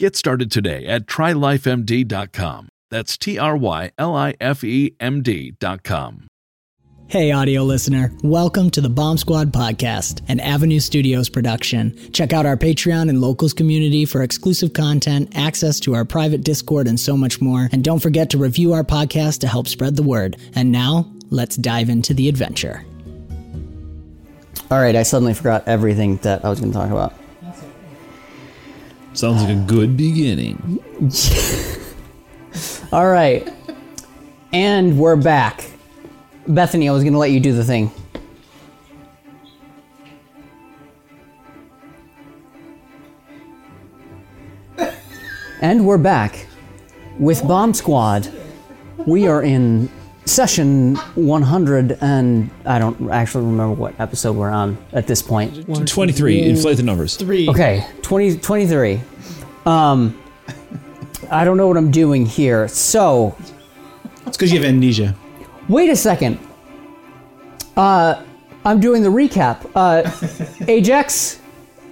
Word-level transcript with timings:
Get 0.00 0.16
started 0.16 0.50
today 0.50 0.86
at 0.86 1.04
trylifemd.com. 1.04 2.68
That's 2.90 3.18
T 3.18 3.38
R 3.38 3.54
Y 3.54 3.90
L 3.98 4.16
I 4.16 4.32
F 4.40 4.64
E 4.64 4.96
M 4.98 5.22
D.com. 5.22 6.26
Hey, 7.06 7.32
audio 7.32 7.64
listener. 7.64 8.10
Welcome 8.22 8.70
to 8.70 8.80
the 8.80 8.88
Bomb 8.88 9.18
Squad 9.18 9.52
podcast, 9.52 10.22
an 10.28 10.40
Avenue 10.40 10.80
Studios 10.80 11.28
production. 11.28 11.94
Check 12.14 12.32
out 12.32 12.46
our 12.46 12.56
Patreon 12.56 13.10
and 13.10 13.20
locals 13.20 13.52
community 13.52 14.06
for 14.06 14.22
exclusive 14.22 14.72
content, 14.72 15.36
access 15.36 15.78
to 15.80 15.94
our 15.94 16.06
private 16.06 16.44
Discord, 16.44 16.88
and 16.88 16.98
so 16.98 17.14
much 17.14 17.42
more. 17.42 17.68
And 17.70 17.84
don't 17.84 18.00
forget 18.00 18.30
to 18.30 18.38
review 18.38 18.72
our 18.72 18.84
podcast 18.84 19.40
to 19.40 19.48
help 19.48 19.68
spread 19.68 19.96
the 19.96 20.02
word. 20.02 20.38
And 20.54 20.72
now, 20.72 21.12
let's 21.28 21.56
dive 21.56 21.90
into 21.90 22.14
the 22.14 22.30
adventure. 22.30 22.86
All 24.70 24.80
right, 24.80 24.96
I 24.96 25.02
suddenly 25.02 25.34
forgot 25.34 25.68
everything 25.68 26.16
that 26.18 26.42
I 26.42 26.48
was 26.48 26.58
going 26.58 26.72
to 26.72 26.78
talk 26.78 26.90
about. 26.90 27.12
Sounds 29.12 29.42
like 29.42 29.50
a 29.50 29.60
good 29.66 29.96
beginning. 29.96 30.78
All 32.92 33.08
right. 33.08 33.48
And 34.52 34.98
we're 34.98 35.16
back. 35.16 35.68
Bethany, 36.46 36.88
I 36.88 36.92
was 36.92 37.02
going 37.02 37.14
to 37.14 37.18
let 37.18 37.32
you 37.32 37.40
do 37.40 37.52
the 37.52 37.64
thing. 37.64 37.90
And 45.60 45.86
we're 45.86 45.98
back 45.98 46.46
with 47.18 47.46
Bomb 47.46 47.74
Squad. 47.74 48.32
We 49.06 49.26
are 49.26 49.42
in 49.42 49.90
session 50.30 50.94
100 51.16 51.98
and 52.00 52.50
I 52.64 52.78
don't 52.78 53.10
actually 53.10 53.44
remember 53.46 53.74
what 53.74 53.98
episode 54.00 54.36
we're 54.36 54.50
on 54.50 54.78
at 54.92 55.06
this 55.06 55.20
point. 55.22 55.66
23. 55.88 56.42
Inflate 56.42 56.76
the 56.76 56.82
numbers. 56.82 57.16
Three. 57.16 57.48
Okay, 57.48 57.86
20, 58.02 58.38
23. 58.38 59.00
Um, 59.66 60.20
I 61.30 61.44
don't 61.44 61.56
know 61.56 61.66
what 61.68 61.76
I'm 61.76 61.90
doing 61.90 62.24
here. 62.26 62.68
So, 62.68 63.36
It's 64.26 64.36
because 64.36 64.52
you 64.52 64.58
have 64.60 64.68
amnesia. 64.68 65.14
wait 65.68 65.90
a 65.90 65.96
second. 65.96 66.38
Uh, 67.76 68.22
I'm 68.64 68.80
doing 68.80 69.02
the 69.02 69.08
recap. 69.08 69.70
Uh, 69.74 70.64
Ajax, 70.68 71.40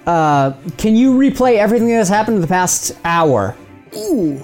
uh, 0.05 0.53
can 0.77 0.95
you 0.95 1.13
replay 1.17 1.55
everything 1.57 1.87
that 1.89 1.95
has 1.95 2.09
happened 2.09 2.35
in 2.35 2.41
the 2.41 2.47
past 2.47 2.93
hour? 3.03 3.55
Ooh. 3.97 4.43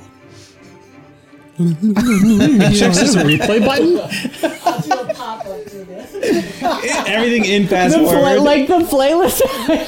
Checks 1.56 3.00
this 3.00 3.16
replay 3.16 3.66
button. 3.66 3.98
Everything 7.08 7.46
in 7.46 7.66
fast 7.66 7.96
play, 7.96 8.06
forward. 8.06 8.42
like 8.42 8.68
the 8.68 8.80
playlist. 8.80 9.40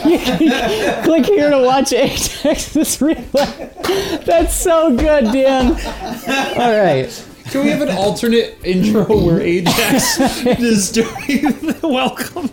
You 0.09 0.17
can 0.39 1.03
Click 1.03 1.25
here 1.25 1.50
to 1.50 1.61
watch 1.61 1.91
Ajax's 1.91 2.97
replay. 3.00 4.23
That's 4.23 4.56
so 4.56 4.95
good, 4.95 5.25
Dan. 5.33 5.72
All 6.57 6.81
right. 6.81 7.25
Can 7.47 7.66
we 7.66 7.72
have 7.72 7.81
an 7.81 7.97
alternate 7.97 8.57
intro 8.63 9.03
where 9.06 9.41
Ajax 9.41 10.22
is 10.45 10.89
doing 10.89 11.51
the 11.51 11.79
welcome? 11.83 12.50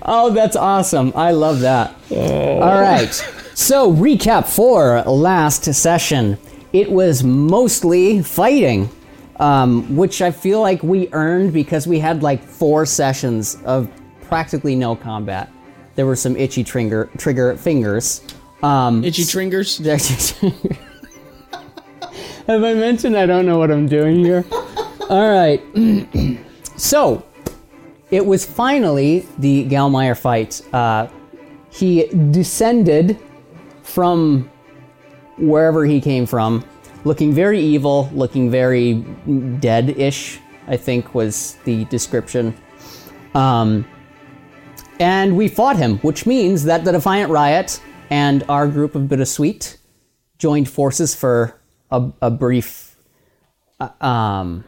Oh, 0.00 0.30
that's 0.34 0.56
awesome. 0.56 1.12
I 1.14 1.32
love 1.32 1.60
that. 1.60 1.94
Oh. 2.10 2.60
All 2.60 2.80
right. 2.80 3.12
So, 3.54 3.92
recap 3.92 4.46
for 4.46 5.02
last 5.02 5.64
session. 5.74 6.38
It 6.74 6.90
was 6.90 7.22
mostly 7.22 8.20
fighting, 8.20 8.90
um, 9.36 9.94
which 9.94 10.20
I 10.20 10.32
feel 10.32 10.60
like 10.60 10.82
we 10.82 11.08
earned 11.12 11.52
because 11.52 11.86
we 11.86 12.00
had 12.00 12.24
like 12.24 12.42
four 12.42 12.84
sessions 12.84 13.58
of 13.64 13.88
practically 14.22 14.74
no 14.74 14.96
combat. 14.96 15.52
There 15.94 16.04
were 16.04 16.16
some 16.16 16.36
itchy 16.36 16.64
trigger 16.64 17.08
trigger 17.16 17.56
fingers. 17.56 18.22
Um, 18.64 19.04
Itchy 19.04 19.22
tringers. 19.22 19.78
Have 22.48 22.64
I 22.64 22.74
mentioned 22.74 23.16
I 23.16 23.26
don't 23.26 23.46
know 23.46 23.58
what 23.58 23.70
I'm 23.70 23.86
doing 23.86 24.24
here? 24.24 24.44
All 25.08 25.30
right. 25.30 25.62
so, 26.76 27.24
it 28.10 28.26
was 28.26 28.44
finally 28.44 29.28
the 29.38 29.64
Galmeyer 29.66 30.18
fight. 30.18 30.60
Uh, 30.74 31.06
he 31.70 32.08
descended 32.32 33.20
from 33.82 34.50
wherever 35.38 35.84
he 35.84 36.00
came 36.00 36.26
from, 36.26 36.64
looking 37.04 37.32
very 37.32 37.60
evil, 37.60 38.08
looking 38.12 38.50
very 38.50 38.94
dead-ish. 39.60 40.40
I 40.66 40.78
think 40.78 41.14
was 41.14 41.58
the 41.64 41.84
description. 41.86 42.56
Um, 43.34 43.84
and 44.98 45.36
we 45.36 45.48
fought 45.48 45.76
him, 45.76 45.98
which 45.98 46.24
means 46.24 46.64
that 46.64 46.84
the 46.84 46.92
Defiant 46.92 47.30
Riot 47.30 47.82
and 48.08 48.44
our 48.48 48.66
group 48.66 48.94
of 48.94 49.08
Bittersweet 49.08 49.76
joined 50.38 50.68
forces 50.68 51.14
for 51.14 51.60
a, 51.90 52.10
a 52.22 52.30
brief. 52.30 52.96
uh, 53.80 53.90
um, 54.04 54.64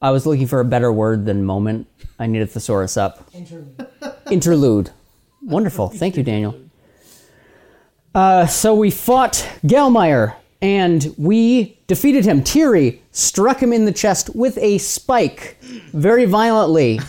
I 0.00 0.10
was 0.10 0.26
looking 0.26 0.46
for 0.46 0.60
a 0.60 0.64
better 0.64 0.92
word 0.92 1.26
than 1.26 1.44
moment. 1.44 1.86
I 2.18 2.26
need 2.26 2.42
a 2.42 2.46
thesaurus 2.46 2.96
up. 2.96 3.28
Interlude. 3.34 3.86
Interlude. 4.30 4.90
Wonderful. 5.42 5.88
Thank 5.88 6.16
you, 6.16 6.22
Daniel. 6.22 6.54
Uh, 8.14 8.46
so 8.46 8.74
we 8.74 8.90
fought 8.90 9.46
Gelmeyer 9.66 10.34
and 10.62 11.14
we 11.18 11.76
defeated 11.86 12.24
him. 12.24 12.42
Tiri 12.42 13.00
struck 13.12 13.60
him 13.62 13.72
in 13.72 13.84
the 13.84 13.92
chest 13.92 14.34
with 14.34 14.56
a 14.58 14.78
spike 14.78 15.58
very 15.92 16.24
violently. 16.24 17.00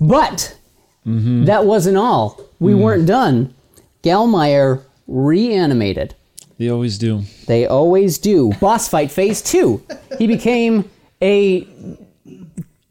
But 0.00 0.56
that 1.04 1.66
wasn't 1.66 1.96
all. 1.96 2.40
We 2.58 2.74
weren't 2.74 3.06
done. 3.06 3.54
Gelmeyer 4.02 4.82
reanimated. 5.08 6.14
They 6.58 6.68
always 6.68 6.98
do. 6.98 7.22
They 7.46 7.66
always 7.66 8.18
do. 8.18 8.52
Boss 8.60 8.88
fight 8.88 9.10
phase 9.10 9.42
two. 9.42 9.82
He 10.18 10.26
became 10.26 10.88
a 11.22 11.66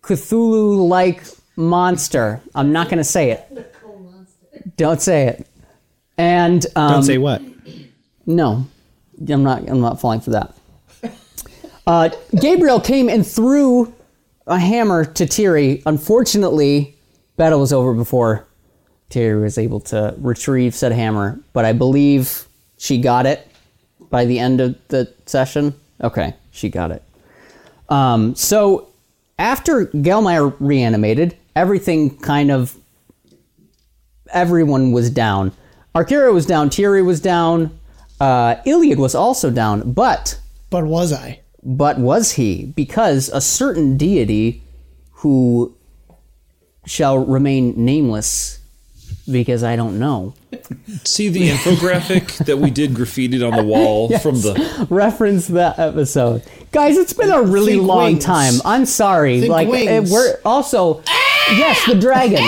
Cthulhu 0.01 0.87
like 0.87 1.23
monster. 1.55 2.41
I'm 2.55 2.71
not 2.71 2.87
going 2.89 2.97
to 2.97 3.03
say 3.03 3.31
it. 3.31 3.75
Don't 4.75 5.01
say 5.01 5.27
it. 5.27 5.47
And 6.19 6.65
um, 6.75 6.91
Don't 6.91 7.03
say 7.03 7.17
what. 7.17 7.41
no, 8.25 8.67
I'm 9.29 9.43
not. 9.43 9.69
I'm 9.69 9.79
not 9.79 10.01
falling 10.01 10.19
for 10.19 10.31
that. 10.31 10.53
Uh, 11.87 12.09
Gabriel 12.39 12.81
came 12.81 13.07
and 13.07 13.25
threw 13.25 13.91
a 14.45 14.59
hammer 14.59 15.05
to 15.05 15.25
Tiri. 15.25 15.81
Unfortunately, 15.85 16.95
battle 17.37 17.61
was 17.61 17.71
over 17.71 17.93
before 17.93 18.45
Tiri 19.09 19.41
was 19.41 19.57
able 19.57 19.79
to 19.79 20.13
retrieve 20.19 20.75
said 20.75 20.91
hammer. 20.91 21.39
But 21.53 21.63
I 21.63 21.71
believe 21.71 22.47
she 22.77 22.99
got 22.99 23.25
it 23.25 23.47
by 24.09 24.25
the 24.25 24.39
end 24.39 24.59
of 24.59 24.75
the 24.89 25.11
session. 25.25 25.73
Okay, 26.01 26.35
she 26.51 26.67
got 26.67 26.91
it. 26.91 27.01
Um, 27.87 28.35
so 28.35 28.89
after 29.39 29.85
Gelmeyer 29.85 30.53
reanimated, 30.59 31.37
everything 31.55 32.17
kind 32.17 32.51
of 32.51 32.75
everyone 34.33 34.91
was 34.91 35.09
down. 35.09 35.53
Arkira 35.95 36.33
was 36.33 36.45
down, 36.45 36.69
Tiri 36.69 37.03
was 37.03 37.19
down, 37.19 37.77
uh, 38.19 38.55
Iliad 38.65 38.99
was 38.99 39.15
also 39.15 39.49
down, 39.49 39.91
but 39.91 40.39
But 40.69 40.85
was 40.85 41.11
I? 41.13 41.39
but 41.63 41.97
was 41.99 42.33
he? 42.33 42.65
Because 42.75 43.29
a 43.29 43.41
certain 43.41 43.97
deity 43.97 44.61
who 45.13 45.75
shall 46.85 47.17
remain 47.19 47.73
nameless 47.83 48.59
because 49.29 49.63
I 49.63 49.75
don't 49.75 49.99
know. 49.99 50.33
See 51.03 51.29
the 51.29 51.49
infographic 51.49 52.37
that 52.45 52.57
we 52.57 52.71
did 52.71 52.91
graffitied 52.91 53.45
on 53.47 53.55
the 53.57 53.63
wall 53.63 54.07
Yes. 54.11 54.23
from 54.23 54.35
the. 54.41 54.87
reference 54.89 55.47
that 55.47 55.77
episode. 55.77 56.43
Guys, 56.71 56.97
it's 56.97 57.13
been 57.13 57.29
a 57.31 57.41
really 57.41 57.73
Think 57.73 57.87
long 57.87 58.03
wings. 58.13 58.25
time. 58.25 58.53
I'm 58.65 58.85
sorry. 58.85 59.41
Think 59.41 59.51
like 59.51 59.67
wings. 59.67 60.11
eh, 60.11 60.13
we're 60.13 60.39
also 60.45 61.03
Yes, 61.51 61.83
the 61.87 61.95
dragon. 61.95 62.43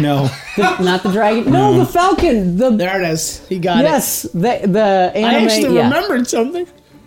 No. 0.00 0.30
The- 0.56 0.78
not 0.82 1.02
the 1.02 1.10
dragon. 1.12 1.50
No, 1.52 1.78
the 1.78 1.86
falcon. 1.86 2.56
The 2.56 2.70
There 2.70 3.02
it 3.02 3.08
is. 3.08 3.46
He 3.48 3.58
got 3.58 3.80
it. 3.80 3.88
yes, 3.88 4.22
the 4.22 4.60
the 4.66 5.12
anime. 5.14 5.24
I 5.24 5.44
actually 5.44 5.74
yeah. 5.76 5.84
remembered 5.84 6.28
something 6.28 6.66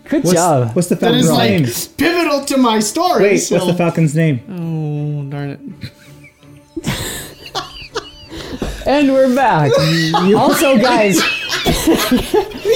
Good 0.09 0.23
What's, 0.23 0.33
job. 0.35 0.75
what's 0.75 0.87
the 0.89 0.95
that 0.95 1.01
falcon's 1.01 1.25
is 1.25 1.31
like 1.31 1.49
name? 1.49 1.65
pivotal 1.97 2.45
to 2.45 2.57
my 2.57 2.79
story. 2.79 3.23
Wait, 3.23 3.37
so- 3.39 3.55
what's 3.55 3.67
the 3.67 3.73
falcon's 3.73 4.15
name? 4.15 4.39
Oh 4.49 5.29
darn 5.29 5.49
it! 5.49 5.59
And 8.85 9.11
we're 9.11 9.33
back. 9.33 9.71
also, 10.37 10.77
guys, 10.77 11.19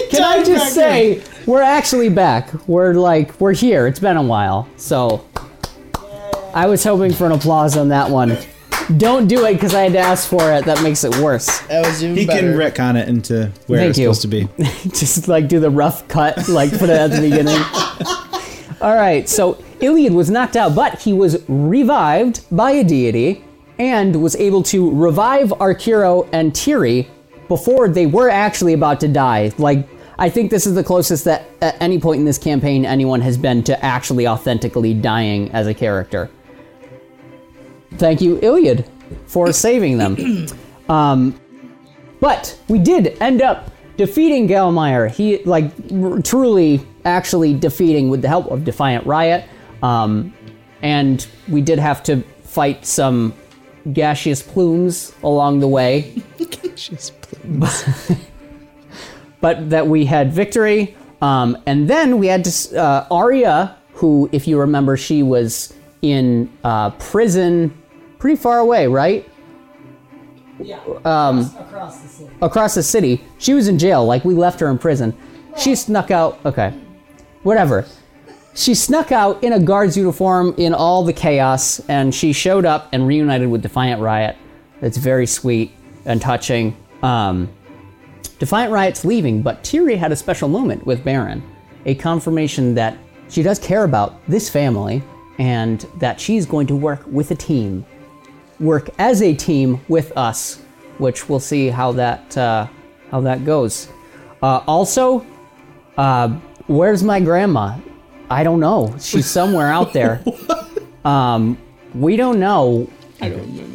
can 0.09 0.23
I 0.23 0.43
just 0.43 0.73
say 0.73 1.21
we're 1.45 1.61
actually 1.61 2.09
back? 2.09 2.51
We're 2.67 2.93
like 2.93 3.39
we're 3.39 3.53
here. 3.53 3.85
It's 3.85 3.99
been 3.99 4.17
a 4.17 4.23
while, 4.23 4.67
so 4.77 5.23
I 6.53 6.65
was 6.65 6.83
hoping 6.83 7.13
for 7.13 7.27
an 7.27 7.31
applause 7.33 7.77
on 7.77 7.89
that 7.89 8.09
one. 8.09 8.37
Don't 8.97 9.27
do 9.27 9.45
it 9.45 9.53
because 9.53 9.75
I 9.75 9.81
had 9.83 9.93
to 9.93 9.99
ask 9.99 10.27
for 10.27 10.51
it. 10.51 10.65
That 10.65 10.81
makes 10.81 11.03
it 11.03 11.15
worse. 11.17 11.59
That 11.67 11.85
was 11.85 12.03
even 12.03 12.15
He 12.17 12.25
better. 12.25 12.39
can 12.39 12.57
retcon 12.57 12.95
it 12.99 13.07
into 13.07 13.51
where 13.67 13.79
Thank 13.79 13.89
it's 13.91 13.99
you. 13.99 14.05
supposed 14.13 14.21
to 14.23 14.27
be. 14.27 14.47
just 14.89 15.27
like 15.27 15.47
do 15.47 15.59
the 15.59 15.69
rough 15.69 16.07
cut, 16.07 16.47
like 16.47 16.71
put 16.71 16.89
it 16.89 16.97
at 16.97 17.11
the 17.11 17.21
beginning. 17.21 17.61
All 18.81 18.95
right, 18.95 19.27
so 19.27 19.61
Iliad 19.81 20.13
was 20.13 20.29
knocked 20.29 20.55
out, 20.55 20.73
but 20.73 20.99
he 20.99 21.13
was 21.13 21.43
revived 21.49 22.45
by 22.49 22.71
a 22.71 22.83
deity 22.83 23.43
and 23.77 24.21
was 24.21 24.35
able 24.37 24.63
to 24.63 24.89
revive 24.91 25.49
Arkiro 25.49 26.27
and 26.31 26.51
Tiri 26.53 27.07
before 27.47 27.89
they 27.89 28.05
were 28.05 28.29
actually 28.29 28.73
about 28.73 28.99
to 29.01 29.07
die. 29.07 29.51
Like, 29.57 29.87
I 30.17 30.29
think 30.29 30.49
this 30.49 30.65
is 30.65 30.75
the 30.75 30.83
closest 30.83 31.25
that 31.25 31.45
at 31.61 31.81
any 31.81 31.99
point 31.99 32.19
in 32.19 32.25
this 32.25 32.37
campaign 32.37 32.85
anyone 32.85 33.21
has 33.21 33.37
been 33.37 33.63
to 33.65 33.85
actually 33.85 34.27
authentically 34.27 34.93
dying 34.93 35.51
as 35.51 35.67
a 35.67 35.73
character. 35.73 36.29
Thank 37.97 38.21
you, 38.21 38.39
Iliad, 38.41 38.89
for 39.25 39.51
saving 39.65 39.97
them. 39.97 40.47
Um, 40.89 41.39
but 42.19 42.59
we 42.67 42.79
did 42.79 43.15
end 43.21 43.43
up 43.43 43.69
defeating 43.95 44.47
Galmeyer. 44.47 45.11
He 45.11 45.43
like 45.43 45.71
r- 45.91 46.19
truly 46.21 46.81
actually 47.05 47.53
defeating 47.53 48.09
with 48.09 48.23
the 48.23 48.27
help 48.27 48.47
of 48.47 48.63
Defiant 48.63 49.05
Riot. 49.05 49.45
Um, 49.83 50.33
and 50.81 51.27
we 51.47 51.61
did 51.61 51.77
have 51.77 52.01
to 52.03 52.23
fight 52.43 52.85
some 52.85 53.33
gaseous 53.93 54.41
plumes 54.41 55.13
along 55.23 55.59
the 55.59 55.67
way. 55.67 56.23
Gaseous 56.37 57.11
plumes. 57.11 57.83
but 59.41 59.69
that 59.69 59.87
we 59.87 60.05
had 60.05 60.33
victory. 60.33 60.95
Um, 61.21 61.57
and 61.65 61.89
then 61.89 62.17
we 62.17 62.27
had 62.27 62.45
to 62.45 62.81
uh, 62.81 63.07
Arya, 63.11 63.77
who, 63.93 64.29
if 64.31 64.47
you 64.47 64.59
remember, 64.59 64.97
she 64.97 65.23
was 65.23 65.73
in 66.01 66.51
uh, 66.63 66.91
prison 66.91 67.75
pretty 68.17 68.35
far 68.35 68.59
away, 68.59 68.87
right? 68.87 69.27
Yeah. 70.61 70.79
Um, 71.05 71.49
across 72.41 72.75
the 72.75 72.83
city. 72.83 73.23
She 73.37 73.53
was 73.53 73.67
in 73.67 73.79
jail. 73.79 74.05
Like 74.05 74.25
we 74.25 74.33
left 74.33 74.59
her 74.59 74.69
in 74.69 74.77
prison. 74.77 75.15
She 75.57 75.75
snuck 75.75 76.11
out. 76.11 76.39
Okay, 76.45 76.73
whatever. 77.43 77.85
She 78.55 78.75
snuck 78.75 79.11
out 79.11 79.41
in 79.43 79.53
a 79.53 79.59
guard's 79.59 79.95
uniform 79.95 80.53
in 80.57 80.73
all 80.73 81.03
the 81.03 81.13
chaos, 81.13 81.79
and 81.87 82.13
she 82.13 82.33
showed 82.33 82.65
up 82.65 82.89
and 82.91 83.07
reunited 83.07 83.49
with 83.49 83.61
Defiant 83.61 84.01
Riot. 84.01 84.35
It's 84.81 84.97
very 84.97 85.25
sweet 85.25 85.71
and 86.05 86.21
touching. 86.21 86.75
Um, 87.01 87.49
Defiant 88.39 88.71
Riot's 88.71 89.05
leaving, 89.05 89.41
but 89.41 89.63
Tiri 89.63 89.97
had 89.97 90.11
a 90.11 90.15
special 90.15 90.49
moment 90.49 90.85
with 90.85 91.03
Baron, 91.03 91.43
a 91.85 91.95
confirmation 91.95 92.73
that 92.75 92.97
she 93.29 93.43
does 93.43 93.59
care 93.59 93.83
about 93.83 94.19
this 94.27 94.49
family 94.49 95.03
and 95.39 95.87
that 95.97 96.19
she's 96.19 96.45
going 96.45 96.67
to 96.67 96.75
work 96.75 97.03
with 97.07 97.31
a 97.31 97.35
team, 97.35 97.85
work 98.59 98.89
as 98.99 99.21
a 99.23 99.33
team 99.33 99.81
with 99.87 100.15
us, 100.15 100.61
which 100.99 101.27
we'll 101.29 101.39
see 101.39 101.69
how 101.69 101.91
that 101.93 102.37
uh, 102.37 102.67
how 103.09 103.21
that 103.21 103.45
goes. 103.45 103.89
Uh, 104.43 104.61
also, 104.67 105.25
uh, 105.97 106.27
where's 106.67 107.03
my 107.03 107.19
grandma? 107.19 107.77
I 108.29 108.43
don't 108.43 108.59
know. 108.59 108.95
She's 108.99 109.25
somewhere 109.25 109.67
out 109.67 109.93
there. 109.93 110.23
Um, 111.05 111.57
we 111.95 112.17
don't 112.17 112.41
know. 112.41 112.89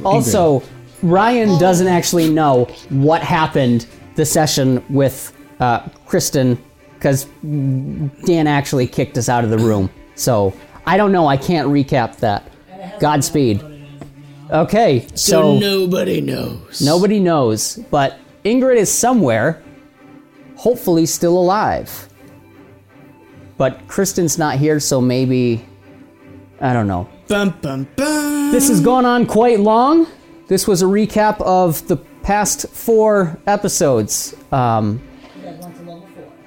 Also, 0.04 0.62
Ryan 1.02 1.58
doesn't 1.58 1.88
actually 1.88 2.30
know 2.30 2.66
what 2.90 3.22
happened 3.22 3.86
the 4.14 4.26
session 4.26 4.84
with 4.90 5.32
uh, 5.58 5.88
Kristen 6.06 6.62
because 6.94 7.24
Dan 7.42 8.46
actually 8.46 8.86
kicked 8.86 9.18
us 9.18 9.30
out 9.30 9.42
of 9.42 9.48
the 9.48 9.58
room. 9.58 9.90
So 10.14 10.52
I 10.86 10.96
don't 10.96 11.12
know. 11.12 11.26
I 11.26 11.36
can't 11.36 11.68
recap 11.68 12.16
that. 12.18 12.50
Godspeed. 13.00 13.62
Okay, 14.50 15.06
So, 15.14 15.54
so 15.54 15.58
nobody 15.58 16.20
knows. 16.20 16.82
nobody 16.82 17.18
knows, 17.18 17.76
but 17.90 18.18
Ingrid 18.44 18.76
is 18.76 18.92
somewhere, 18.92 19.62
hopefully 20.56 21.06
still 21.06 21.38
alive. 21.38 22.08
But 23.56 23.88
Kristen's 23.88 24.36
not 24.38 24.58
here, 24.58 24.80
so 24.80 25.00
maybe 25.00 25.66
I 26.60 26.72
don't 26.74 26.86
know. 26.86 27.08
Bum, 27.26 27.58
bum, 27.62 27.88
bum. 27.96 28.52
This 28.52 28.68
has 28.68 28.80
gone 28.80 29.06
on 29.06 29.24
quite 29.26 29.60
long. 29.60 30.06
This 30.48 30.68
was 30.68 30.82
a 30.82 30.86
recap 30.86 31.40
of 31.40 31.86
the 31.88 31.96
past 32.22 32.68
four 32.68 33.38
episodes. 33.46 34.34
Um, 34.52 35.00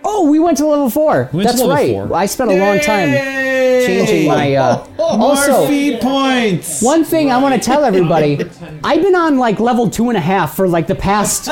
oh, 0.03 0.29
we 0.29 0.39
went 0.39 0.57
to 0.59 0.65
level 0.67 0.89
four. 0.91 1.29
went 1.31 1.31
to 1.31 1.37
That's 1.43 1.59
level 1.61 1.69
right. 1.75 1.91
four. 2.09 2.15
I 2.15 2.25
spent 2.27 2.51
a 2.51 2.59
long 2.59 2.79
time 2.79 3.09
changing 3.87 4.27
my. 4.27 4.55
Uh, 4.55 4.87
also, 4.99 5.51
More 5.59 5.67
feat 5.67 6.01
points. 6.01 6.81
one 6.81 7.03
thing 7.03 7.31
I 7.31 7.37
want 7.41 7.55
to 7.55 7.59
tell 7.59 7.83
everybody: 7.83 8.37
I've 8.83 9.01
been 9.01 9.15
on 9.15 9.37
like 9.37 9.59
level 9.59 9.89
two 9.89 10.09
and 10.09 10.17
a 10.17 10.21
half 10.21 10.55
for 10.55 10.67
like 10.67 10.87
the 10.87 10.95
past 10.95 11.49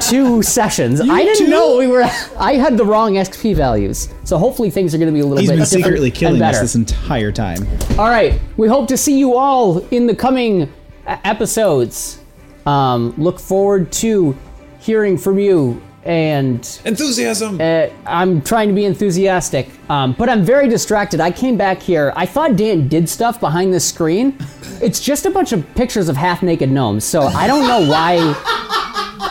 two 0.10 0.42
sessions. 0.42 1.00
I 1.00 1.22
didn't 1.22 1.46
too? 1.46 1.50
know 1.50 1.76
we 1.78 1.86
were. 1.86 2.02
I 2.38 2.54
had 2.54 2.76
the 2.76 2.84
wrong 2.84 3.14
XP 3.14 3.54
values, 3.56 4.08
so 4.24 4.38
hopefully 4.38 4.70
things 4.70 4.94
are 4.94 4.98
going 4.98 5.08
to 5.08 5.12
be 5.14 5.20
a 5.20 5.24
little 5.26 5.38
He's 5.38 5.48
bit 5.50 5.56
been 5.56 5.64
different 5.64 5.84
secretly 5.84 6.10
killing 6.10 6.42
us 6.42 6.52
better. 6.52 6.60
this 6.60 6.74
entire 6.74 7.32
time. 7.32 7.66
All 7.98 8.08
right. 8.08 8.40
We 8.56 8.68
hope 8.68 8.88
to 8.88 8.96
see 8.96 9.18
you 9.18 9.36
all 9.36 9.78
in 9.88 10.06
the 10.06 10.14
coming 10.14 10.72
uh, 11.06 11.16
episodes. 11.24 12.20
Um, 12.66 13.14
look 13.16 13.40
forward 13.40 13.90
to 13.92 14.36
hearing 14.80 15.16
from 15.18 15.38
you. 15.38 15.80
And 16.02 16.80
Enthusiasm! 16.86 17.60
uh, 17.60 17.88
I'm 18.06 18.40
trying 18.40 18.68
to 18.68 18.74
be 18.74 18.86
enthusiastic, 18.86 19.68
um, 19.90 20.14
but 20.14 20.30
I'm 20.30 20.42
very 20.42 20.66
distracted. 20.66 21.20
I 21.20 21.30
came 21.30 21.58
back 21.58 21.82
here. 21.82 22.12
I 22.16 22.24
thought 22.24 22.56
Dan 22.56 22.88
did 22.88 23.06
stuff 23.08 23.38
behind 23.38 23.74
this 23.74 23.86
screen. 23.86 24.34
It's 24.80 24.98
just 25.00 25.26
a 25.26 25.30
bunch 25.30 25.52
of 25.52 25.74
pictures 25.74 26.08
of 26.08 26.16
half 26.16 26.42
naked 26.42 26.70
gnomes. 26.70 27.04
So 27.04 27.22
I 27.22 27.46
don't 27.46 27.68
know 27.68 27.86
why. 27.90 28.34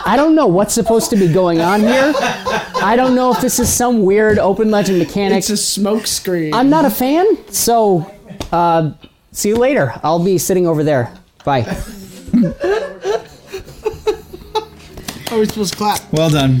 I 0.06 0.14
don't 0.16 0.36
know 0.36 0.46
what's 0.46 0.72
supposed 0.72 1.10
to 1.10 1.16
be 1.16 1.32
going 1.32 1.60
on 1.60 1.80
here. 1.80 2.12
I 2.16 2.94
don't 2.96 3.16
know 3.16 3.32
if 3.32 3.40
this 3.40 3.58
is 3.58 3.72
some 3.72 4.02
weird 4.04 4.38
open 4.38 4.70
legend 4.70 4.98
mechanic. 5.00 5.38
It's 5.38 5.50
a 5.50 5.56
smoke 5.56 6.06
screen. 6.06 6.54
I'm 6.54 6.70
not 6.70 6.84
a 6.84 6.90
fan, 6.90 7.26
so 7.52 8.10
uh, 8.52 8.92
see 9.32 9.48
you 9.48 9.56
later. 9.56 9.92
I'll 10.04 10.24
be 10.24 10.38
sitting 10.38 10.68
over 10.68 10.84
there. 10.84 11.12
Bye. 11.44 11.62
Oh, 15.32 15.36
Are 15.36 15.38
we 15.40 15.46
supposed 15.46 15.72
to 15.72 15.78
clap? 15.78 16.12
Well 16.12 16.30
done. 16.30 16.60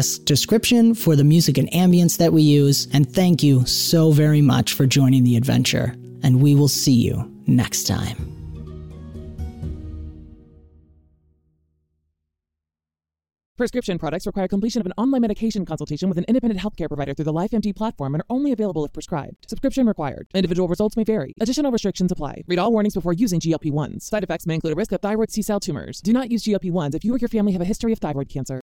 podcast 0.00 0.24
description 0.24 0.94
for 0.94 1.16
the 1.16 1.24
music 1.24 1.58
and 1.58 1.70
ambience 1.72 2.18
that 2.18 2.32
we 2.32 2.42
use. 2.42 2.88
And 2.92 3.12
thank 3.12 3.42
you 3.42 3.64
so 3.66 4.12
very 4.12 4.42
much 4.42 4.72
for 4.72 4.86
joining 4.86 5.24
the 5.24 5.36
adventure. 5.36 5.94
And 6.22 6.40
we 6.40 6.54
will 6.54 6.68
see 6.68 6.92
you 6.92 7.30
next 7.46 7.86
time. 7.86 8.36
Prescription 13.56 13.98
products 13.98 14.24
require 14.24 14.48
completion 14.48 14.80
of 14.80 14.86
an 14.86 14.94
online 14.96 15.20
medication 15.20 15.66
consultation 15.66 16.08
with 16.08 16.16
an 16.16 16.24
independent 16.28 16.58
healthcare 16.58 16.88
provider 16.88 17.12
through 17.12 17.26
the 17.26 17.32
LifeMD 17.32 17.76
platform 17.76 18.14
and 18.14 18.22
are 18.22 18.26
only 18.30 18.52
available 18.52 18.86
if 18.86 18.92
prescribed. 18.94 19.36
Subscription 19.50 19.86
required. 19.86 20.26
Individual 20.32 20.66
results 20.66 20.96
may 20.96 21.04
vary. 21.04 21.34
Additional 21.42 21.70
restrictions 21.70 22.10
apply. 22.10 22.40
Read 22.46 22.58
all 22.58 22.72
warnings 22.72 22.94
before 22.94 23.12
using 23.12 23.38
GLP 23.38 23.70
1s. 23.70 24.00
Side 24.00 24.24
effects 24.24 24.46
may 24.46 24.54
include 24.54 24.72
a 24.72 24.76
risk 24.76 24.92
of 24.92 25.02
thyroid 25.02 25.30
C 25.30 25.42
cell 25.42 25.60
tumors. 25.60 26.00
Do 26.00 26.14
not 26.14 26.30
use 26.30 26.42
GLP 26.44 26.72
1s 26.72 26.94
if 26.94 27.04
you 27.04 27.14
or 27.14 27.18
your 27.18 27.28
family 27.28 27.52
have 27.52 27.60
a 27.60 27.66
history 27.66 27.92
of 27.92 27.98
thyroid 27.98 28.30
cancer. 28.30 28.62